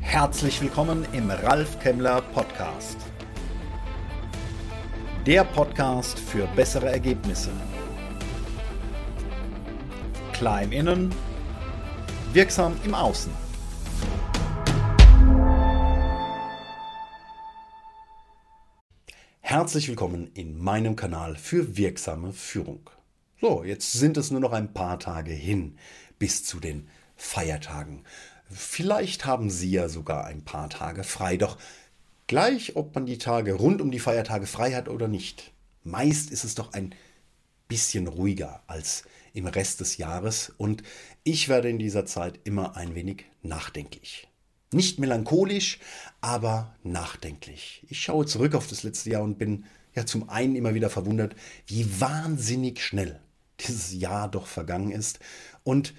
Herzlich 0.00 0.60
willkommen 0.60 1.06
im 1.12 1.30
Ralf 1.30 1.78
Kemmler 1.78 2.20
Podcast. 2.20 2.96
Der 5.24 5.44
Podcast 5.44 6.18
für 6.18 6.48
bessere 6.56 6.90
Ergebnisse. 6.90 7.50
Klein 10.32 10.72
innen, 10.72 11.14
wirksam 12.32 12.76
im 12.84 12.92
Außen. 12.92 13.30
Herzlich 19.38 19.88
willkommen 19.88 20.32
in 20.34 20.58
meinem 20.58 20.96
Kanal 20.96 21.36
für 21.36 21.76
wirksame 21.76 22.32
Führung. 22.32 22.90
So, 23.40 23.62
jetzt 23.62 23.92
sind 23.92 24.16
es 24.16 24.32
nur 24.32 24.40
noch 24.40 24.52
ein 24.52 24.74
paar 24.74 24.98
Tage 24.98 25.30
hin 25.30 25.78
bis 26.18 26.44
zu 26.44 26.60
den 26.60 26.88
Feiertagen. 27.16 28.04
Vielleicht 28.50 29.26
haben 29.26 29.50
Sie 29.50 29.70
ja 29.70 29.88
sogar 29.88 30.24
ein 30.24 30.44
paar 30.44 30.70
Tage 30.70 31.04
frei, 31.04 31.36
doch 31.36 31.58
gleich 32.26 32.76
ob 32.76 32.94
man 32.94 33.06
die 33.06 33.18
Tage 33.18 33.54
rund 33.54 33.80
um 33.80 33.90
die 33.90 33.98
Feiertage 33.98 34.46
frei 34.46 34.72
hat 34.72 34.88
oder 34.88 35.08
nicht. 35.08 35.52
Meist 35.84 36.30
ist 36.30 36.44
es 36.44 36.54
doch 36.54 36.72
ein 36.72 36.94
bisschen 37.68 38.06
ruhiger 38.06 38.62
als 38.66 39.04
im 39.34 39.46
Rest 39.46 39.80
des 39.80 39.98
Jahres 39.98 40.52
und 40.56 40.82
ich 41.22 41.48
werde 41.48 41.68
in 41.68 41.78
dieser 41.78 42.06
Zeit 42.06 42.40
immer 42.44 42.76
ein 42.76 42.94
wenig 42.94 43.26
nachdenklich. 43.42 44.28
Nicht 44.72 44.98
melancholisch, 44.98 45.78
aber 46.20 46.74
nachdenklich. 46.82 47.84
Ich 47.88 48.02
schaue 48.02 48.26
zurück 48.26 48.54
auf 48.54 48.66
das 48.66 48.82
letzte 48.82 49.10
Jahr 49.10 49.22
und 49.22 49.38
bin 49.38 49.64
ja 49.94 50.04
zum 50.06 50.28
einen 50.28 50.56
immer 50.56 50.74
wieder 50.74 50.90
verwundert, 50.90 51.34
wie 51.66 52.00
wahnsinnig 52.00 52.82
schnell 52.82 53.20
dieses 53.60 53.92
Jahr 53.92 54.30
doch 54.30 54.46
vergangen 54.46 54.90
ist. 54.90 55.18
Und 55.64 55.94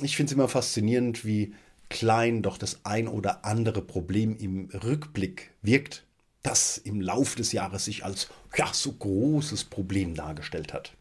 ich 0.00 0.16
finde 0.16 0.30
es 0.30 0.34
immer 0.34 0.48
faszinierend, 0.48 1.24
wie 1.24 1.54
klein 1.88 2.42
doch 2.42 2.58
das 2.58 2.84
ein 2.84 3.08
oder 3.08 3.44
andere 3.44 3.82
Problem 3.82 4.36
im 4.36 4.68
Rückblick 4.70 5.52
wirkt, 5.62 6.04
das 6.42 6.78
im 6.78 7.00
Lauf 7.00 7.34
des 7.36 7.52
Jahres 7.52 7.84
sich 7.84 8.04
als 8.04 8.28
ja, 8.56 8.72
so 8.72 8.92
großes 8.92 9.64
Problem 9.64 10.14
dargestellt 10.14 10.72
hat. 10.72 10.96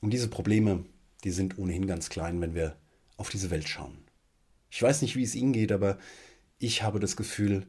Und 0.00 0.10
diese 0.10 0.28
Probleme, 0.28 0.84
die 1.24 1.30
sind 1.30 1.58
ohnehin 1.58 1.86
ganz 1.86 2.08
klein, 2.08 2.40
wenn 2.40 2.54
wir 2.54 2.76
auf 3.16 3.30
diese 3.30 3.50
Welt 3.50 3.68
schauen. 3.68 3.98
Ich 4.70 4.82
weiß 4.82 5.02
nicht, 5.02 5.16
wie 5.16 5.22
es 5.22 5.34
Ihnen 5.34 5.52
geht, 5.52 5.72
aber 5.72 5.98
ich 6.58 6.82
habe 6.82 7.00
das 7.00 7.16
Gefühl, 7.16 7.66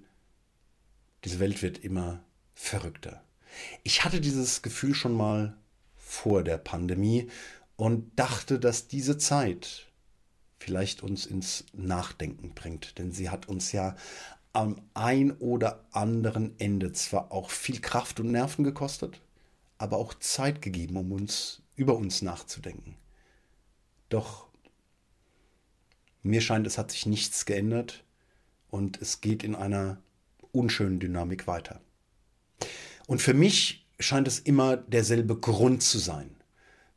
diese 1.23 1.40
Welt 1.40 1.62
wird 1.62 1.80
immer 1.80 2.23
verrückter. 2.54 3.23
Ich 3.84 4.04
hatte 4.04 4.22
dieses 4.22 4.62
Gefühl 4.62 4.94
schon 4.94 5.14
mal 5.14 5.58
vor 5.96 6.44
der 6.44 6.58
Pandemie 6.58 7.30
und 7.78 8.20
dachte, 8.20 8.59
dass 8.59 8.88
diese 8.88 9.17
Zeit 9.17 9.86
vielleicht 10.59 11.03
uns 11.03 11.25
ins 11.25 11.64
Nachdenken 11.73 12.53
bringt. 12.53 12.97
Denn 12.97 13.11
sie 13.11 13.30
hat 13.30 13.47
uns 13.47 13.72
ja 13.72 13.95
am 14.52 14.81
ein 14.95 15.31
oder 15.38 15.86
anderen 15.92 16.59
Ende 16.59 16.92
zwar 16.92 17.31
auch 17.31 17.52
viel 17.52 17.80
Kraft 17.80 18.20
und 18.20 18.31
Nerven 18.31 18.64
gekostet, 18.64 19.22
aber 19.78 19.98
auch 19.98 20.16
Zeit 20.16 20.61
gegeben, 20.61 20.98
um 20.98 21.11
uns 21.11 21.61
über 21.75 21.95
uns 21.95 22.23
nachzudenken. 22.23 22.95
Doch 24.09 24.48
mir 26.23 26.42
scheint, 26.42 26.66
es 26.66 26.80
hat 26.80 26.92
sich 26.92 27.05
nichts 27.05 27.45
geändert 27.45 28.03
und 28.70 29.00
es 29.02 29.22
geht 29.22 29.44
in 29.44 29.53
einer 29.55 30.02
unschönen 30.52 31.00
Dynamik 31.00 31.45
weiter. 31.45 31.80
Und 33.05 33.22
für 33.22 33.36
mich 33.36 33.88
scheint 34.00 34.28
es 34.28 34.39
immer 34.39 34.75
derselbe 34.75 35.38
Grund 35.38 35.83
zu 35.83 36.00
sein, 36.00 36.36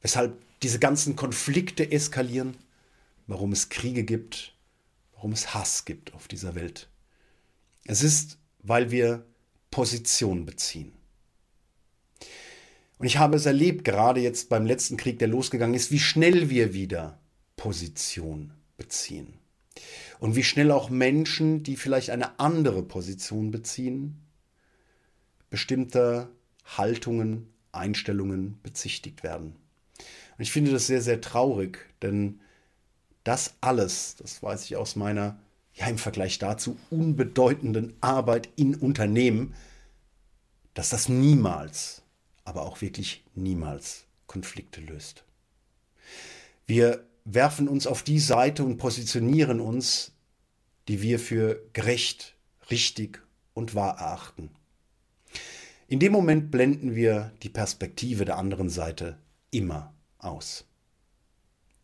weshalb 0.01 0.43
diese 0.63 0.79
ganzen 0.79 1.17
Konflikte 1.17 1.91
eskalieren, 1.91 2.57
warum 3.27 3.53
es 3.53 3.69
Kriege 3.69 4.05
gibt, 4.05 4.55
warum 5.15 5.33
es 5.33 5.55
Hass 5.55 5.85
gibt 5.85 6.15
auf 6.15 6.29
dieser 6.29 6.55
Welt. 6.55 6.89
Es 7.85 8.03
ist, 8.03 8.39
weil 8.63 8.91
wir 8.91 9.27
Position 9.71 10.45
beziehen. 10.45 10.93
Und 12.99 13.07
ich 13.07 13.17
habe 13.17 13.37
es 13.37 13.47
erlebt, 13.47 13.85
gerade 13.85 14.21
jetzt 14.21 14.51
beim 14.51 14.67
letzten 14.67 14.99
Krieg, 14.99 15.19
der 15.19 15.29
losgegangen 15.29 15.75
ist, 15.75 15.91
wie 15.91 15.99
schnell 15.99 16.51
wir 16.51 16.75
wieder 16.75 17.19
Position 17.57 18.53
beziehen. 18.77 19.39
Und 20.19 20.37
wie 20.37 20.45
schnell 20.45 20.71
auch 20.71 20.91
Menschen, 20.91 21.63
die 21.63 21.77
vielleicht 21.77 22.11
eine 22.11 22.39
andere 22.39 22.83
Position 22.83 23.51
beziehen, 23.51 24.21
bestimmter 25.49 26.31
Haltungen, 26.65 27.49
Einstellungen 27.73 28.61
bezichtigt 28.63 29.23
werden. 29.23 29.57
Und 30.41 30.45
ich 30.45 30.53
finde 30.53 30.71
das 30.71 30.87
sehr, 30.87 31.03
sehr 31.03 31.21
traurig, 31.21 31.87
denn 32.01 32.41
das 33.25 33.57
alles, 33.61 34.17
das 34.17 34.43
weiß 34.43 34.65
ich 34.65 34.77
aus 34.77 34.97
meiner, 34.97 35.39
ja 35.75 35.87
im 35.87 35.99
Vergleich 35.99 36.39
dazu, 36.39 36.79
unbedeutenden 36.89 37.93
Arbeit 38.01 38.49
in 38.57 38.75
Unternehmen, 38.75 39.53
dass 40.73 40.89
das 40.89 41.11
niemals, 41.11 42.01
aber 42.45 42.63
auch 42.63 42.81
wirklich 42.81 43.23
niemals 43.35 44.05
Konflikte 44.27 44.81
löst. 44.81 45.25
Wir 46.67 47.05
werfen 47.27 47.69
uns 47.69 47.87
auf 47.87 48.03
die 48.03 48.19
Seite 48.19 48.65
und 48.65 48.79
positionieren 48.79 49.61
uns, 49.61 50.13
die 50.89 51.03
wir 51.03 51.19
für 51.19 51.61
gerecht, 51.75 52.35
richtig 52.71 53.21
und 53.53 53.75
wahr 53.75 53.99
erachten. 53.99 54.49
In 55.87 55.99
dem 55.99 56.13
Moment 56.13 56.51
blenden 56.51 56.95
wir 56.95 57.31
die 57.43 57.51
Perspektive 57.51 58.25
der 58.25 58.39
anderen 58.39 58.71
Seite 58.71 59.19
immer 59.51 59.93
aus. 60.25 60.65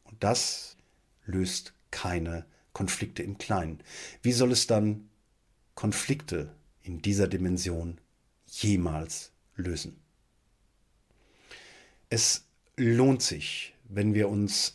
Und 0.05 0.23
das 0.23 0.77
löst 1.25 1.73
keine 1.91 2.47
Konflikte 2.73 3.23
im 3.23 3.39
Kleinen. 3.39 3.81
Wie 4.23 4.33
soll 4.33 4.53
es 4.53 4.67
dann 4.67 5.09
Konflikte 5.75 6.55
in 6.83 7.03
dieser 7.03 7.29
Dimension 7.29 7.99
jemals 8.47 9.33
lösen? 9.57 10.01
Es 12.09 12.45
lohnt 12.77 13.23
sich, 13.23 13.75
wenn 13.89 14.15
wir 14.15 14.29
uns 14.29 14.75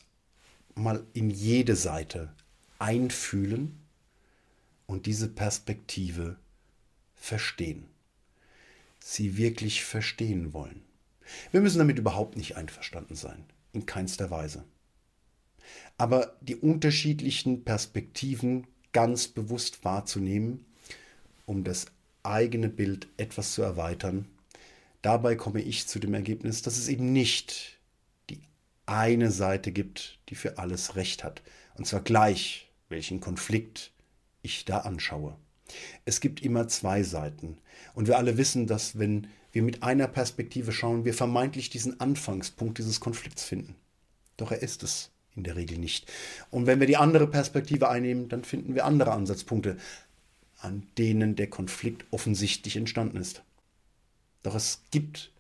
mal 0.76 1.06
in 1.14 1.30
jede 1.30 1.76
Seite 1.76 2.34
einfühlen 2.80 3.80
und 4.88 5.06
diese 5.06 5.30
Perspektive 5.30 6.38
verstehen. 7.14 7.86
Sie 9.00 9.38
wirklich 9.38 9.84
verstehen 9.84 10.54
wollen. 10.54 10.82
Wir 11.52 11.62
müssen 11.62 11.80
damit 11.80 12.00
überhaupt 12.00 12.38
nicht 12.38 12.58
einverstanden 12.58 13.16
sein, 13.16 13.46
in 13.74 13.86
keinster 13.86 14.32
Weise 14.32 14.64
aber 15.98 16.36
die 16.42 16.56
unterschiedlichen 16.56 17.64
Perspektiven 17.64 18.68
ganz 18.92 19.28
bewusst 19.28 19.84
wahrzunehmen, 19.86 20.66
um 21.46 21.64
das 21.64 21.86
eigene 22.24 22.70
Bild 22.70 23.08
etwas 23.18 23.54
zu 23.54 23.62
erweitern. 23.62 24.28
Dabei 25.02 25.36
komme 25.36 25.62
ich 25.62 25.88
zu 25.88 26.00
dem 26.00 26.14
Ergebnis, 26.14 26.62
dass 26.62 26.78
es 26.78 26.88
eben 26.88 27.14
nicht 27.14 27.80
die 28.30 28.40
eine 28.86 29.32
Seite 29.32 29.72
gibt, 29.72 30.20
die 30.30 30.36
für 30.36 30.58
alles 30.58 30.96
Recht 30.96 31.24
hat. 31.24 31.42
Und 31.76 31.86
zwar 31.86 32.02
gleich, 32.02 32.70
welchen 32.90 33.20
Konflikt 33.20 33.92
ich 34.42 34.66
da 34.66 34.80
anschaue. 34.80 35.38
Es 36.06 36.20
gibt 36.20 36.42
immer 36.42 36.68
zwei 36.68 37.04
Seiten. 37.04 37.58
Und 37.94 38.08
wir 38.08 38.18
alle 38.18 38.38
wissen, 38.38 38.68
dass 38.68 39.00
wenn 39.00 39.28
wir 39.52 39.64
mit 39.64 39.84
einer 39.84 40.08
Perspektive 40.08 40.72
schauen, 40.72 41.06
wir 41.06 41.14
vermeintlich 41.14 41.70
diesen 41.70 42.00
Anfangspunkt 42.00 42.78
dieses 42.78 43.00
Konflikts 43.00 43.44
finden. 43.44 43.76
Doch 44.38 44.52
er 44.52 44.62
ist 44.62 44.84
es 44.84 45.12
in 45.36 45.44
der 45.44 45.56
Regel 45.56 45.78
nicht. 45.78 46.12
Und 46.50 46.68
wenn 46.68 46.80
wir 46.80 46.88
die 46.88 46.98
andere 46.98 47.28
Perspektive 47.28 47.90
einnehmen, 47.90 48.30
dann 48.30 48.44
finden 48.44 48.76
wir 48.76 48.86
andere 48.86 49.12
Ansatzpunkte, 49.12 49.78
an 50.60 50.88
denen 50.98 51.36
der 51.36 51.50
Konflikt 51.50 52.06
offensichtlich 52.12 52.76
entstanden 52.76 53.18
ist. 53.18 53.44
Doch 54.44 54.56
es 54.56 54.82
gibt 54.92 55.32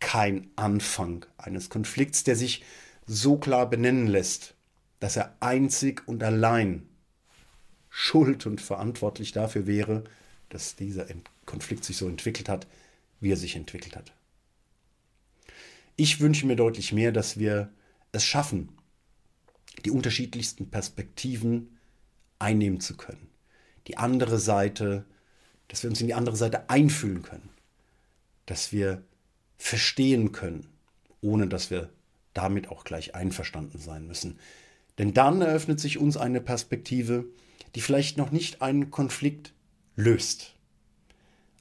kein 0.00 0.50
Anfang 0.56 1.26
eines 1.38 1.70
Konflikts, 1.70 2.24
der 2.24 2.36
sich 2.36 2.62
so 3.06 3.36
klar 3.38 3.68
benennen 3.68 4.06
lässt, 4.06 4.54
dass 5.00 5.16
er 5.16 5.36
einzig 5.40 6.06
und 6.06 6.22
allein 6.22 6.88
schuld 7.98 8.44
und 8.44 8.60
verantwortlich 8.60 9.32
dafür 9.32 9.66
wäre, 9.66 10.04
dass 10.50 10.76
dieser 10.76 11.06
Konflikt 11.46 11.82
sich 11.82 11.96
so 11.96 12.06
entwickelt 12.06 12.46
hat, 12.46 12.66
wie 13.20 13.32
er 13.32 13.38
sich 13.38 13.56
entwickelt 13.56 13.96
hat. 13.96 14.12
Ich 15.96 16.20
wünsche 16.20 16.46
mir 16.46 16.56
deutlich 16.56 16.92
mehr, 16.92 17.10
dass 17.10 17.38
wir 17.38 17.72
es 18.12 18.22
schaffen, 18.22 18.68
die 19.86 19.90
unterschiedlichsten 19.90 20.68
Perspektiven 20.68 21.78
einnehmen 22.38 22.80
zu 22.80 22.98
können. 22.98 23.30
Die 23.86 23.96
andere 23.96 24.38
Seite, 24.38 25.06
dass 25.68 25.82
wir 25.82 25.88
uns 25.88 26.02
in 26.02 26.06
die 26.06 26.14
andere 26.14 26.36
Seite 26.36 26.68
einfühlen 26.68 27.22
können. 27.22 27.48
Dass 28.44 28.72
wir 28.72 29.02
verstehen 29.56 30.32
können, 30.32 30.66
ohne 31.22 31.46
dass 31.48 31.70
wir 31.70 31.88
damit 32.34 32.68
auch 32.68 32.84
gleich 32.84 33.14
einverstanden 33.14 33.78
sein 33.78 34.06
müssen. 34.06 34.38
Denn 34.98 35.14
dann 35.14 35.40
eröffnet 35.40 35.80
sich 35.80 35.96
uns 35.96 36.18
eine 36.18 36.42
Perspektive, 36.42 37.24
die 37.76 37.82
vielleicht 37.82 38.16
noch 38.16 38.30
nicht 38.30 38.62
einen 38.62 38.90
Konflikt 38.90 39.52
löst, 39.96 40.56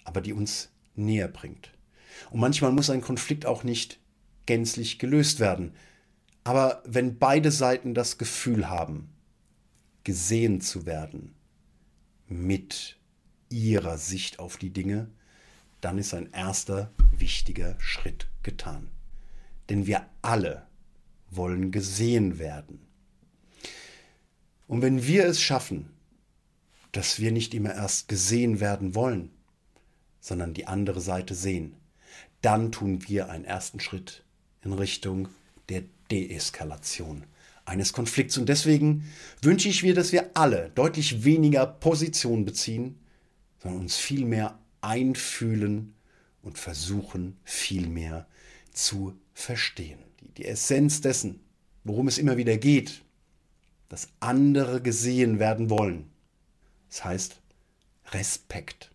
aber 0.06 0.21
die 0.21 0.31
uns 0.31 0.69
näher 0.95 1.27
bringt. 1.27 1.73
Und 2.31 2.39
manchmal 2.39 2.71
muss 2.71 2.89
ein 2.89 3.01
Konflikt 3.01 3.45
auch 3.45 3.65
nicht 3.65 4.00
gänzlich 4.45 4.97
gelöst 4.97 5.41
werden, 5.41 5.73
aber 6.45 6.81
wenn 6.85 7.19
beide 7.19 7.51
Seiten 7.51 7.94
das 7.94 8.17
Gefühl 8.17 8.69
haben, 8.69 9.09
gesehen 10.06 10.62
zu 10.62 10.85
werden 10.85 11.35
mit 12.27 12.97
ihrer 13.50 13.97
Sicht 13.97 14.39
auf 14.39 14.56
die 14.56 14.69
Dinge, 14.69 15.09
dann 15.81 15.97
ist 15.97 16.13
ein 16.13 16.31
erster 16.31 16.91
wichtiger 17.12 17.75
Schritt 17.79 18.27
getan. 18.41 18.89
Denn 19.67 19.85
wir 19.85 20.06
alle 20.21 20.65
wollen 21.29 21.71
gesehen 21.71 22.39
werden. 22.39 22.79
Und 24.67 24.81
wenn 24.81 25.06
wir 25.06 25.25
es 25.25 25.41
schaffen, 25.41 25.89
dass 26.95 27.19
wir 27.19 27.33
nicht 27.33 27.53
immer 27.53 27.75
erst 27.75 28.07
gesehen 28.07 28.62
werden 28.62 28.95
wollen, 28.95 29.30
sondern 30.21 30.53
die 30.53 30.65
andere 30.65 31.01
Seite 31.01 31.36
sehen, 31.36 31.75
dann 32.42 32.71
tun 32.71 33.07
wir 33.07 33.30
einen 33.30 33.44
ersten 33.44 33.81
Schritt 33.81 34.24
in 34.63 34.71
Richtung 34.71 35.27
der 35.68 35.83
Deeskalation 36.09 37.25
eines 37.65 37.92
Konflikts. 37.92 38.38
Und 38.38 38.47
deswegen 38.47 39.12
wünsche 39.42 39.68
ich 39.68 39.83
mir, 39.83 39.94
dass 39.94 40.13
wir 40.13 40.30
alle 40.36 40.71
deutlich 40.74 41.25
weniger 41.25 41.65
Position 41.65 42.45
beziehen, 42.45 42.98
sondern 43.62 43.81
uns 43.81 43.98
viel 43.98 44.24
mehr 44.24 44.57
einfühlen 44.80 45.95
und 46.44 46.57
versuchen, 46.57 47.36
viel 47.44 47.88
mehr 47.88 48.25
zu 48.71 49.19
verstehen. 49.33 50.00
Die, 50.21 50.30
die 50.30 50.45
Essenz 50.45 51.01
dessen, 51.01 51.41
worum 51.83 52.07
es 52.07 52.19
immer 52.19 52.38
wieder 52.38 52.57
geht, 52.57 53.01
dass 53.89 54.07
andere 54.21 54.81
gesehen 54.81 55.39
werden 55.39 55.69
wollen. 55.69 56.14
Das 56.95 57.03
heißt 57.03 57.42
Respekt. 58.12 58.89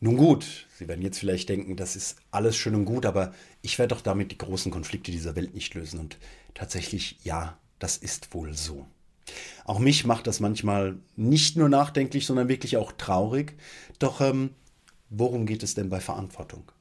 Nun 0.00 0.16
gut, 0.16 0.66
Sie 0.76 0.88
werden 0.88 1.02
jetzt 1.02 1.20
vielleicht 1.20 1.48
denken, 1.48 1.76
das 1.76 1.94
ist 1.94 2.16
alles 2.32 2.56
schön 2.56 2.74
und 2.74 2.84
gut, 2.84 3.06
aber 3.06 3.32
ich 3.60 3.78
werde 3.78 3.94
doch 3.94 4.00
damit 4.00 4.32
die 4.32 4.38
großen 4.38 4.72
Konflikte 4.72 5.12
dieser 5.12 5.36
Welt 5.36 5.54
nicht 5.54 5.72
lösen. 5.74 6.00
Und 6.00 6.18
tatsächlich, 6.54 7.20
ja, 7.22 7.56
das 7.78 7.96
ist 7.96 8.34
wohl 8.34 8.54
so. 8.54 8.88
Auch 9.64 9.78
mich 9.78 10.04
macht 10.04 10.26
das 10.26 10.40
manchmal 10.40 10.98
nicht 11.14 11.56
nur 11.56 11.68
nachdenklich, 11.68 12.26
sondern 12.26 12.48
wirklich 12.48 12.76
auch 12.76 12.90
traurig. 12.90 13.56
Doch 14.00 14.20
ähm, 14.20 14.50
worum 15.08 15.46
geht 15.46 15.62
es 15.62 15.74
denn 15.74 15.90
bei 15.90 16.00
Verantwortung? 16.00 16.72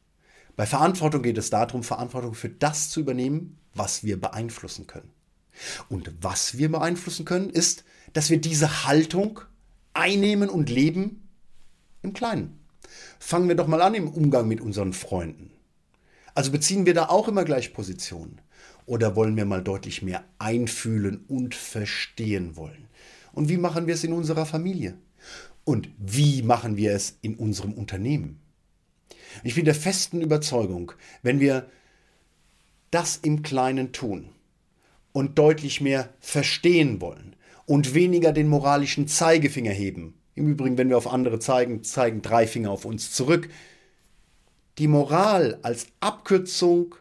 Bei 0.55 0.65
Verantwortung 0.65 1.21
geht 1.21 1.37
es 1.37 1.51
darum, 1.51 1.83
Verantwortung 1.83 2.33
für 2.33 2.49
das 2.49 2.89
zu 2.89 3.01
übernehmen, 3.01 3.59
was 3.75 4.03
wir 4.03 4.19
beeinflussen 4.19 4.87
können. 4.87 5.11
Und 5.87 6.11
was 6.19 6.57
wir 6.57 6.71
beeinflussen 6.71 7.25
können, 7.25 7.51
ist, 7.51 7.83
dass 8.13 8.31
wir 8.31 8.41
diese 8.41 8.87
Haltung 8.87 9.41
einnehmen 9.93 10.49
und 10.49 10.69
leben 10.69 11.27
im 12.01 12.13
Kleinen. 12.13 12.59
Fangen 13.19 13.47
wir 13.47 13.55
doch 13.55 13.67
mal 13.67 13.81
an 13.81 13.93
im 13.93 14.07
Umgang 14.07 14.47
mit 14.47 14.61
unseren 14.61 14.93
Freunden. 14.93 15.51
Also 16.33 16.51
beziehen 16.51 16.85
wir 16.85 16.93
da 16.93 17.09
auch 17.09 17.27
immer 17.27 17.43
gleich 17.43 17.73
Positionen. 17.73 18.39
Oder 18.85 19.15
wollen 19.15 19.35
wir 19.37 19.45
mal 19.45 19.63
deutlich 19.63 20.01
mehr 20.01 20.23
einfühlen 20.39 21.23
und 21.27 21.55
verstehen 21.55 22.55
wollen? 22.55 22.87
Und 23.33 23.49
wie 23.49 23.57
machen 23.57 23.87
wir 23.87 23.93
es 23.93 24.03
in 24.03 24.13
unserer 24.13 24.45
Familie? 24.45 24.97
Und 25.63 25.89
wie 25.97 26.41
machen 26.41 26.77
wir 26.77 26.93
es 26.93 27.17
in 27.21 27.35
unserem 27.35 27.73
Unternehmen? 27.73 28.39
Ich 29.43 29.55
bin 29.55 29.65
der 29.65 29.75
festen 29.75 30.21
Überzeugung, 30.21 30.91
wenn 31.21 31.39
wir 31.39 31.69
das 32.89 33.17
im 33.17 33.43
Kleinen 33.43 33.93
tun 33.93 34.29
und 35.13 35.37
deutlich 35.37 35.79
mehr 35.79 36.09
verstehen 36.19 36.99
wollen 36.99 37.35
und 37.65 37.93
weniger 37.93 38.31
den 38.31 38.47
moralischen 38.47 39.07
Zeigefinger 39.07 39.71
heben, 39.71 40.15
im 40.35 40.47
Übrigen, 40.47 40.77
wenn 40.77 40.89
wir 40.89 40.97
auf 40.97 41.11
andere 41.11 41.39
zeigen, 41.39 41.83
zeigen 41.83 42.21
drei 42.21 42.47
Finger 42.47 42.71
auf 42.71 42.85
uns 42.85 43.11
zurück, 43.11 43.49
die 44.77 44.87
Moral 44.87 45.59
als 45.61 45.87
Abkürzung 45.99 46.95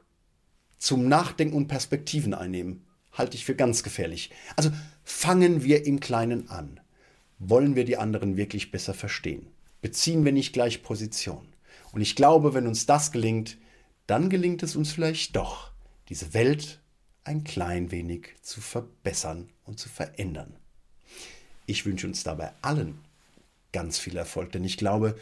zum 0.78 1.08
Nachdenken 1.08 1.56
und 1.56 1.68
Perspektiven 1.68 2.34
einnehmen, 2.34 2.84
halte 3.12 3.36
ich 3.36 3.44
für 3.44 3.54
ganz 3.54 3.82
gefährlich. 3.82 4.30
Also 4.56 4.70
fangen 5.04 5.62
wir 5.62 5.86
im 5.86 6.00
Kleinen 6.00 6.48
an. 6.48 6.80
Wollen 7.38 7.76
wir 7.76 7.84
die 7.84 7.96
anderen 7.96 8.36
wirklich 8.36 8.70
besser 8.70 8.94
verstehen? 8.94 9.46
Beziehen 9.82 10.24
wir 10.24 10.32
nicht 10.32 10.52
gleich 10.52 10.82
Position? 10.82 11.46
Und 11.92 12.00
ich 12.00 12.16
glaube, 12.16 12.54
wenn 12.54 12.66
uns 12.66 12.86
das 12.86 13.12
gelingt, 13.12 13.56
dann 14.06 14.28
gelingt 14.28 14.62
es 14.62 14.76
uns 14.76 14.92
vielleicht 14.92 15.36
doch, 15.36 15.70
diese 16.08 16.34
Welt 16.34 16.79
ein 17.24 17.44
klein 17.44 17.90
wenig 17.90 18.34
zu 18.42 18.60
verbessern 18.60 19.50
und 19.64 19.78
zu 19.78 19.88
verändern. 19.88 20.56
Ich 21.66 21.86
wünsche 21.86 22.06
uns 22.06 22.24
dabei 22.24 22.52
allen 22.62 22.98
ganz 23.72 23.98
viel 23.98 24.16
Erfolg, 24.16 24.52
denn 24.52 24.64
ich 24.64 24.76
glaube, 24.76 25.16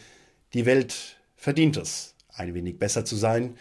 die 0.54 0.64
Welt 0.64 1.20
verdient 1.36 1.76
es, 1.76 2.14
ein 2.28 2.54
wenig 2.54 2.78
besser 2.78 3.04
zu 3.04 3.16
sein, 3.16 3.56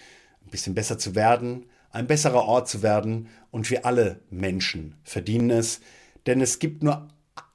ein 0.45 0.51
bisschen 0.51 0.75
besser 0.75 0.97
zu 0.97 1.15
werden, 1.15 1.65
ein 1.91 2.07
besserer 2.07 2.45
Ort 2.45 2.69
zu 2.69 2.81
werden 2.81 3.27
und 3.51 3.69
wir 3.69 3.85
alle 3.85 4.21
Menschen 4.29 4.95
verdienen 5.03 5.49
es, 5.49 5.81
denn 6.25 6.41
es 6.41 6.59
gibt 6.59 6.83
nur 6.83 7.07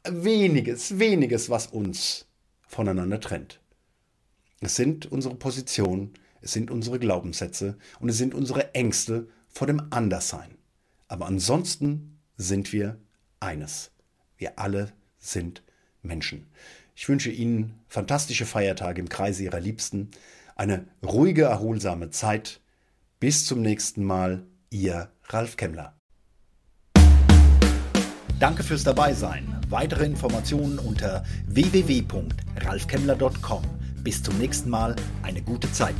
weniges, 0.05 0.99
weniges, 0.99 1.49
was 1.49 1.69
uns 1.69 2.27
voneinander 2.67 3.21
trennt. 3.21 3.61
Es 4.61 4.77
sind 4.77 5.11
unsere 5.11 5.35
Positionen, 5.35 6.15
es 6.41 6.53
sind 6.53 6.71
unsere 6.71 6.99
Glaubenssätze 6.99 7.79
und 8.01 8.09
es 8.09 8.19
sind 8.19 8.35
unsere 8.35 8.75
Ängste 8.75 9.29
vor 9.49 9.67
dem 9.67 9.83
Anderssein. 9.91 10.57
Aber 11.13 11.27
ansonsten 11.27 12.19
sind 12.39 12.73
wir 12.73 12.97
eines. 13.39 13.91
Wir 14.39 14.59
alle 14.59 14.95
sind 15.19 15.63
Menschen. 16.01 16.47
Ich 16.97 17.07
wünsche 17.07 17.29
Ihnen 17.29 17.75
fantastische 17.87 18.47
Feiertage 18.47 18.99
im 18.99 19.11
Kreise 19.11 19.45
Ihrer 19.45 19.61
Liebsten, 19.61 20.11
eine 20.57 20.87
ruhige, 21.05 21.43
erholsame 21.43 22.09
Zeit. 22.09 22.63
Bis 23.21 23.45
zum 23.45 23.61
nächsten 23.61 24.05
Mal, 24.05 24.47
Ihr 24.71 25.11
Ralf 25.25 25.59
Kemmler. 25.59 25.95
Danke 28.41 28.63
fürs 28.63 28.85
Dabeisein. 28.85 29.61
Weitere 29.69 30.07
Informationen 30.07 30.79
unter 30.79 31.27
www.ralfkemmler.com. 31.47 33.65
Bis 34.03 34.23
zum 34.23 34.39
nächsten 34.39 34.71
Mal, 34.71 34.97
eine 35.23 35.43
gute 35.43 35.71
Zeit. 35.73 35.95